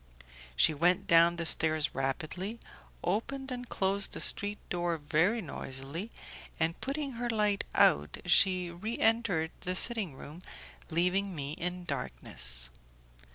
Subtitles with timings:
[0.55, 2.59] She went down the stairs rapidly,
[3.03, 6.09] opened and closed the street door very noisily,
[6.59, 10.41] and putting her light out, she reentered the sitting room,
[10.89, 12.71] leaving me in darkness.